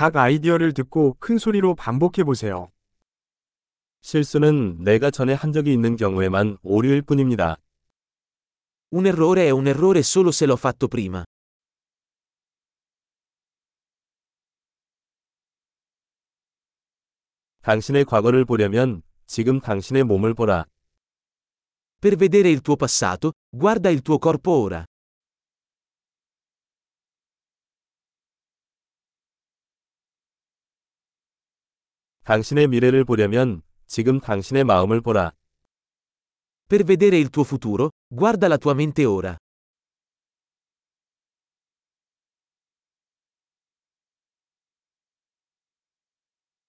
각 0.00 0.16
아이디어를 0.16 0.72
듣고 0.72 1.18
큰 1.20 1.36
소리로 1.36 1.74
반복해 1.74 2.24
보세요. 2.24 2.70
실수는 4.00 4.82
내가 4.82 5.10
전에 5.10 5.34
한 5.34 5.52
적이 5.52 5.74
있는 5.74 5.96
경우에만 5.96 6.56
오류일 6.62 7.02
뿐입니다. 7.02 7.58
Un 8.92 9.04
errore 9.04 9.46
è 9.46 9.50
un 9.50 9.66
errore 9.66 10.00
solo 10.00 10.30
se 10.30 10.46
l'ho 10.46 10.56
fatto 10.56 10.88
prima. 10.88 11.22
당신의 17.60 18.06
과거를 18.06 18.46
보려면 18.46 19.02
지금 19.26 19.60
당신의 19.60 20.04
몸을 20.04 20.32
보라. 20.32 20.64
Per 22.00 22.16
vedere 22.16 22.48
il 22.48 22.62
tuo 22.62 22.76
passato, 22.76 23.32
guarda 23.50 23.90
il 23.90 24.00
tuo 24.00 24.16
corpo 24.16 24.52
ora. 24.52 24.82
당신의 32.30 32.68
미래를 32.68 33.04
보려면 33.04 33.60
지금 33.88 34.20
당신의 34.20 34.62
마음을 34.62 35.00
보라. 35.00 35.32
Per 36.68 36.84
vedere 36.84 37.18
il 37.18 37.28
tuo 37.28 37.42
futuro, 37.42 37.90
guarda 38.08 38.46
la 38.46 38.56
tua 38.56 38.72
mente 38.74 39.04
ora. 39.04 39.36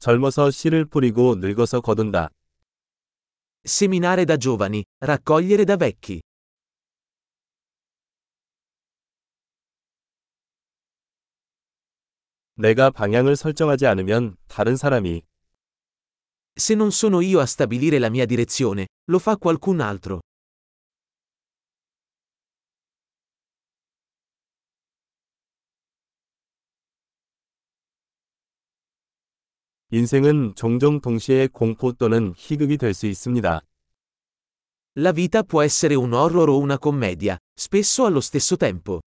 젊어서 0.00 0.50
씨를 0.50 0.86
뿌리고 0.86 1.36
늙어서 1.36 1.80
거둔다. 1.80 2.30
Seminare 3.64 4.24
da 4.24 4.36
giovani, 4.36 4.82
raccogliere 5.00 5.64
da 5.64 5.76
vecchi. 5.76 6.20
내가 12.56 12.90
방향을 12.90 13.36
설정하지 13.36 13.86
않으면 13.86 14.36
다른 14.48 14.76
사람이 14.76 15.22
Se 16.59 16.75
non 16.75 16.91
sono 16.91 17.21
io 17.21 17.39
a 17.39 17.45
stabilire 17.45 17.99
la 17.99 18.09
mia 18.09 18.25
direzione, 18.25 18.87
lo 19.09 19.19
fa 19.19 19.37
qualcun 19.37 19.79
altro. 19.79 20.19
인생은 29.91 30.53
종종 30.55 31.01
동시에 31.01 31.47
공포 31.47 31.93
또는 31.93 32.33
희극이 32.37 32.77
될 32.77 32.93
수 32.93 33.07
있습니다. 33.07 33.61
La 34.97 35.11
vita 35.11 35.43
può 35.43 35.63
essere 35.63 35.95
un 35.95 36.13
horror 36.13 36.49
o 36.49 36.59
una 36.59 36.77
commedia, 36.77 37.39
spesso 37.59 38.05
allo 38.05 38.19
stesso 38.19 38.55
tempo. 38.55 38.99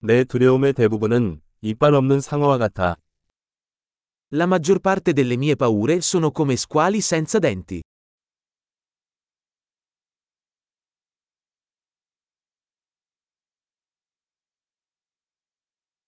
내 0.00 0.24
두려움의 0.24 0.72
대부분은 0.72 1.40
이빨 1.60 1.94
없는 1.94 2.20
상어와 2.20 2.58
같아. 2.58 2.96
La 4.32 4.44
maggior 4.46 4.80
parte 4.80 5.12
delle 5.12 5.36
mie 5.36 5.56
paure 5.56 6.00
sono 6.00 6.30
come 6.30 6.56
squali 6.56 7.00
senza 7.00 7.38
denti. 7.38 7.82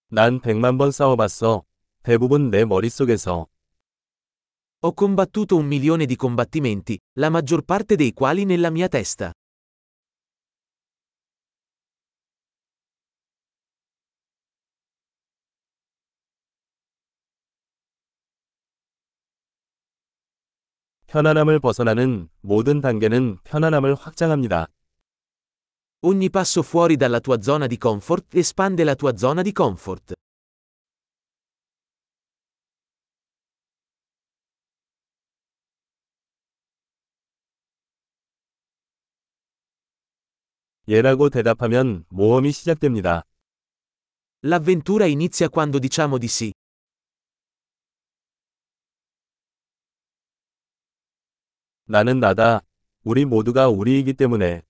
난 0.09 0.41
백만 0.41 0.79
번 0.79 0.93
싸워봤어. 0.93 1.65
대부분 2.03 2.51
내 2.51 2.65
머릿속에서. 2.65 3.49
Ho 4.85 4.93
combattuto 4.93 5.57
un 5.57 5.67
milione 5.67 6.07
di 6.07 6.17
combattimenti, 6.17 6.99
la 7.19 7.31
maggior 7.31 7.63
parte 7.65 7.97
dei 7.97 8.13
quali 8.13 8.45
nella 8.45 8.71
mia 8.71 8.89
testa. 8.89 9.33
편안함을 21.07 21.61
벗어나는 21.61 22.29
모든 22.41 22.81
단계는 22.81 23.39
편안함을 23.45 23.95
확장합니다. 23.95 24.69
Ogni 26.05 26.31
passo 26.31 26.63
fuori 26.63 26.97
dalla 26.97 27.21
tua 27.21 27.39
zona 27.41 27.67
di 27.67 27.79
comfort 27.81 28.35
espande 28.37 28.83
la 28.83 28.95
tua 28.95 29.17
zona 29.17 29.43
di 29.43 29.53
comfort. 29.53 30.15
예라고 40.89 41.31
대답하면 41.31 42.05
모험이 42.09 42.51
시작됩니다. 42.51 43.23
L'avventura 44.45 45.07
inizia 45.07 45.49
quando 45.49 45.79
diciamo 45.79 46.19
di 46.19 46.27
sì. 46.27 46.53
나는 51.90 52.20
나다. 52.20 52.62
우리 53.04 53.24
모두가 53.24 53.70
우리이기 53.70 54.14
때문에. 54.14 54.62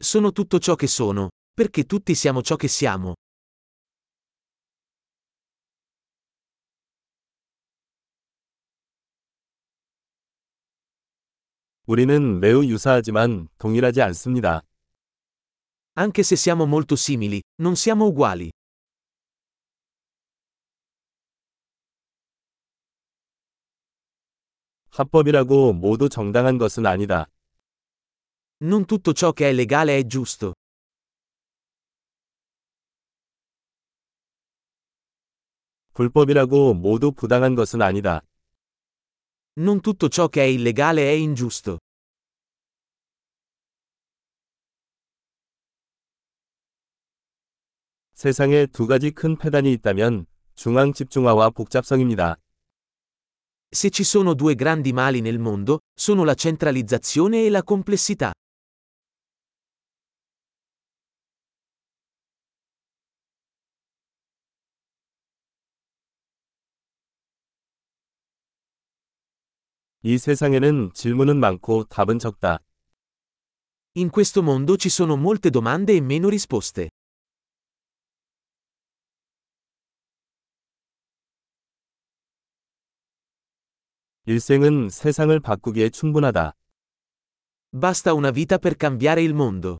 Sono 0.00 0.30
tutto 0.30 0.60
ciò 0.60 0.76
che 0.76 0.86
sono, 0.86 1.30
perché 1.52 1.82
tutti 1.84 2.14
siamo 2.14 2.42
ciò 2.42 2.54
che 2.56 2.68
siamo. 2.68 3.14
우리는 11.86 12.38
매우 12.38 12.64
유사하지만 12.64 13.48
동일하지 13.58 14.00
않습니다. 14.00 14.62
Anche 15.98 16.22
se 16.22 16.36
siamo 16.36 16.66
molto 16.66 16.94
simili, 16.94 17.42
non 17.60 17.74
siamo 17.74 18.06
uguali. 18.06 18.48
합법이라고 24.90 25.72
모두 25.72 26.08
정당한 26.08 26.58
것은 26.58 26.86
아니다. 26.86 27.26
Non 28.62 28.84
tutto 28.86 29.12
ciò 29.12 29.32
che 29.32 29.48
è 29.48 29.52
legale 29.52 29.98
è 29.98 30.06
giusto. 30.06 30.52
불법이라고 35.94 36.74
모두 36.74 37.12
부당한 37.12 37.54
것은 37.54 37.82
아니다. 37.82 38.22
Non 39.58 39.80
tutto 39.80 40.08
ciò 40.08 40.28
che 40.28 40.42
è 40.42 40.46
illegale 40.46 41.02
è 41.02 41.12
ingiusto. 41.12 41.78
세상에 48.14 48.66
두 48.66 48.86
가지 48.86 49.10
큰 49.10 49.36
패단이 49.36 49.72
있다면 49.72 50.26
중앙 50.54 50.92
집중화와 50.92 51.50
복잡성입니다. 51.50 52.36
Se 53.75 53.89
ci 53.89 54.03
sono 54.03 54.33
due 54.33 54.55
grandi 54.55 54.93
mali 54.93 55.21
nel 55.21 55.39
mondo, 55.39 55.79
sono 55.93 56.23
la 56.23 56.33
centralizzazione 56.33 57.45
e 57.45 57.49
la 57.49 57.63
complessità. 57.63 58.31
이 70.07 70.19
세상에는 70.19 70.91
질문은 70.93 71.37
많고 71.37 71.85
답은 71.89 72.19
적다. 72.19 72.59
In 73.97 74.11
questo 74.11 74.43
mondo 74.43 74.77
ci 74.77 74.87
sono 74.87 75.15
molte 75.15 75.49
domande 75.49 75.93
e 75.93 75.99
meno 75.99 76.29
risposte. 76.29 76.91
일생은 84.30 84.90
세상을 84.90 85.40
바꾸기에 85.40 85.88
충분하다. 85.88 86.54
Basta 87.72 88.14
una 88.14 88.30
vita 88.30 88.58
per 88.58 88.76
cambiare 88.78 89.24
il 89.24 89.34
mondo. 89.34 89.78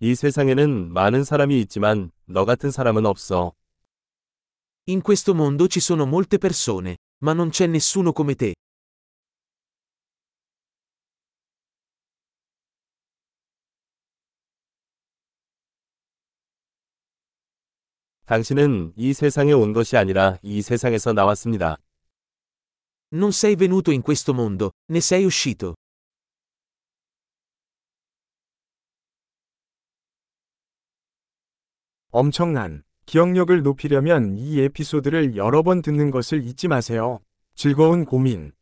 이 0.00 0.14
세상에는 0.14 0.92
많은 0.92 1.24
사람이 1.24 1.58
있지만 1.62 2.10
너 2.26 2.44
같은 2.44 2.70
사람은 2.70 3.06
없어. 3.06 3.54
In 4.90 5.00
questo 5.00 5.32
mondo 5.32 5.66
ci 5.66 5.80
sono 5.80 6.04
molte 6.04 6.36
persone, 6.36 6.98
ma 7.22 7.32
non 7.32 7.48
c'è 7.48 7.66
nessuno 7.66 8.12
come 8.12 8.34
te. 8.34 8.54
당신은 18.26 18.92
이 18.96 19.12
세상에 19.12 19.52
온 19.52 19.72
것이 19.72 19.96
아니라 19.96 20.36
이 20.42 20.60
세상에서 20.60 21.12
나왔습니다. 21.12 21.78
Non 23.12 23.30
sei 23.30 23.54
venuto 23.54 23.92
in 23.92 24.02
questo 24.02 24.32
mondo, 24.32 24.72
ne 24.90 24.98
sei 24.98 25.24
uscito. 25.24 25.74
엄청난 32.10 32.82
기억력을 33.04 33.62
높이려면 33.62 34.36
이 34.36 34.60
에피소드를 34.60 35.36
여러 35.36 35.62
번 35.62 35.80
듣는 35.80 36.10
것을 36.10 36.42
잊지 36.44 36.66
마세요. 36.66 37.20
즐거운 37.54 38.04
고민. 38.04 38.55